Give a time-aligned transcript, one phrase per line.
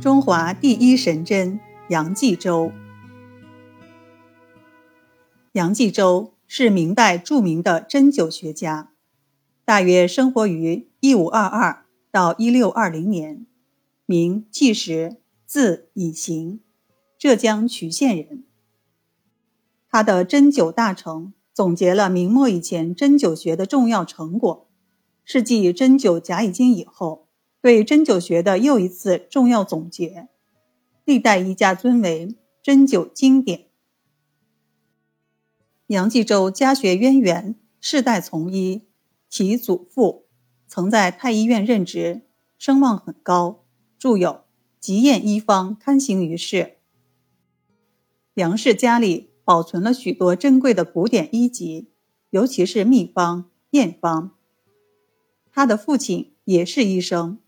[0.00, 2.70] 中华第一神针杨继洲。
[5.52, 8.92] 杨继洲是明代著名的针灸学家，
[9.64, 13.44] 大约生活于一五二二到一六二零年，
[14.06, 16.60] 名季时，字以行，
[17.18, 18.44] 浙江衢县人。
[19.90, 24.68] 他的《针灸大成》总结了明末以前针灸学的重要成果，
[25.24, 27.27] 是继《针灸甲乙经》以后。
[27.68, 30.28] 对针灸学的又一次重要总结，
[31.04, 33.66] 历代医家尊为针灸经典。
[35.88, 38.86] 杨继洲家学渊源，世代从医，
[39.28, 40.24] 其祖父
[40.66, 42.22] 曾在太医院任职，
[42.56, 43.66] 声望很高，
[43.98, 44.30] 著有
[44.80, 46.78] 《吉验医方》刊行于世。
[48.32, 51.90] 杨氏家里保存了许多珍贵的古典医籍，
[52.30, 54.34] 尤其是秘方、验方。
[55.52, 57.38] 他的父亲也是医生。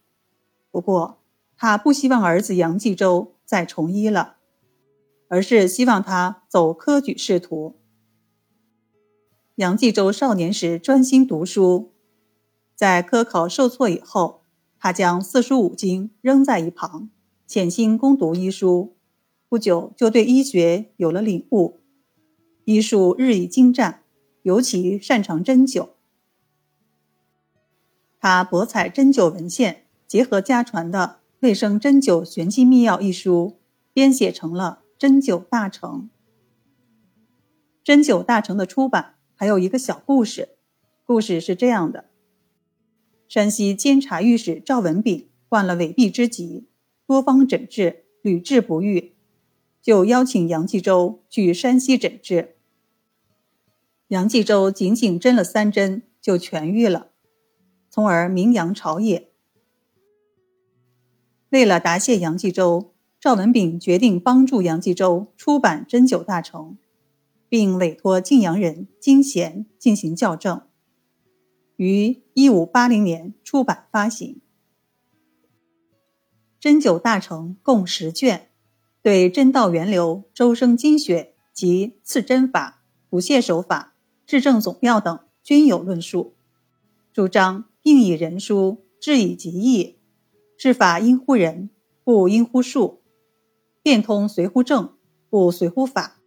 [0.71, 1.19] 不过，
[1.57, 4.37] 他不希望儿子杨继洲再从医了，
[5.29, 7.77] 而是希望他走科举仕途。
[9.57, 11.93] 杨继洲少年时专心读书，
[12.75, 14.45] 在科考受挫以后，
[14.79, 17.11] 他将四书五经扔在一旁，
[17.47, 18.97] 潜心攻读医书。
[19.49, 21.81] 不久，就对医学有了领悟，
[22.65, 24.05] 医术日益精湛，
[24.43, 25.91] 尤其擅长针灸。
[28.21, 29.87] 他博采针灸文献。
[30.11, 33.61] 结合家传的《卫生针灸玄机秘要》一书，
[33.93, 36.01] 编写成了《针灸大成》。
[37.85, 40.49] 《针灸大成》的出版还有一个小故事，
[41.05, 42.07] 故事是这样的：
[43.29, 46.67] 山西监察御史赵文炳患了痿痹之疾，
[47.07, 49.15] 多方诊治屡治不愈，
[49.81, 52.57] 就邀请杨继洲去山西诊治。
[54.09, 57.13] 杨继洲仅仅针了三针就痊愈了，
[57.89, 59.30] 从而名扬朝野。
[61.51, 66.63] 为了答谢杨继洲，赵文炳决定帮助杨继洲出版《针灸大成》，
[67.49, 70.63] 并委托晋阳人金贤进行校正，
[71.75, 74.37] 于一五八零年出版发行。
[76.61, 78.51] 《针灸大成》共十卷，
[79.03, 83.95] 对针道源流、周生经血及刺针法、补泻手法、
[84.25, 86.35] 治症总要等均有论述，
[87.13, 89.97] 主张病以人书，治以疾医。
[90.61, 91.71] 治法应乎人，
[92.05, 93.01] 不应乎术；
[93.83, 94.93] 变通随乎症，
[95.31, 96.19] 不随乎法，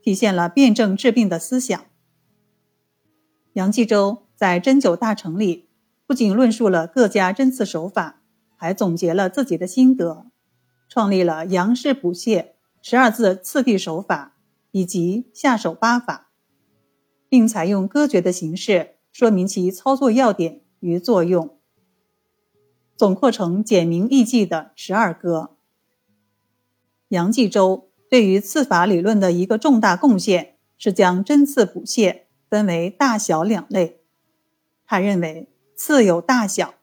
[0.00, 1.78] 体现了辨证治病的思想。
[3.52, 5.68] 杨继洲在《针灸大成》里，
[6.06, 8.22] 不仅论述了各家针刺手法，
[8.56, 10.24] 还总结了自己的心得，
[10.88, 14.38] 创立了杨氏补泻十二字刺地手法
[14.70, 16.30] 以及下手八法，
[17.28, 21.59] 并采用歌诀的形式说明其操作要点与作用。
[23.00, 25.56] 总括成简明易记的十二歌。
[27.08, 34.02] 杨继洲对于刺法理论的一个重大贡献是将针刺补泻分为大小两类。
[34.84, 36.74] 他认为刺有大小，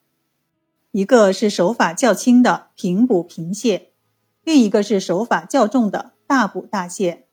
[0.90, 3.90] 一个是手法较轻的平补平泻，
[4.44, 7.26] 另一个是手法较重的大补大泻。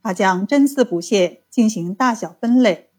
[0.00, 2.90] 他将针刺补泻进行大小分类，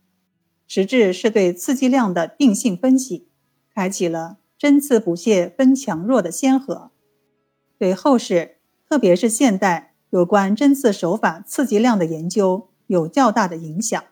[0.68, 3.30] 实质是对刺激量的定性分析，
[3.74, 4.40] 开启了。
[4.58, 6.90] 针刺补泻分强弱的先河，
[7.78, 8.58] 对后世，
[8.90, 14.04] 特别是现代有关针刺手法刺激量的研究有较大的影响。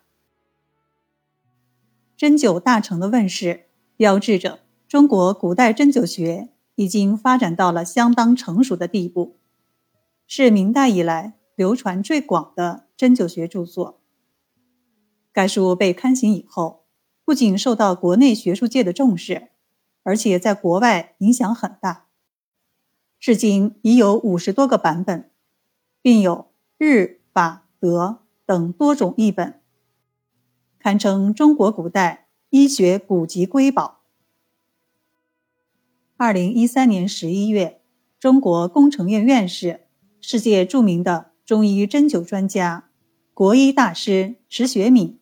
[2.16, 3.66] 针灸大成的问世，
[3.98, 9.38] 标志着中国古代针灸学已经发展到了相当成熟的地步，
[10.28, 14.00] 是明代以来流传最广的针灸学著作。
[15.34, 16.86] 该书被刊行以后，
[17.26, 19.50] 不仅受到国内学术界的重视。
[20.06, 22.06] 而且在国外影响很大，
[23.20, 25.32] 至今已有五十多个版本，
[26.00, 29.60] 并有日、法、德等多种译本，
[30.78, 34.02] 堪称中国古代医学古籍瑰宝。
[36.18, 37.82] 二零一三年十一月，
[38.20, 39.88] 中国工程院院士、
[40.22, 42.92] 世界著名的中医针灸专家、
[43.34, 45.20] 国医大师石学敏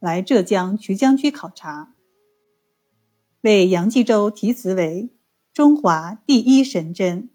[0.00, 1.93] 来浙江衢江区考察。
[3.44, 5.10] 为杨继洲题词为
[5.52, 7.28] “中华第一神针”。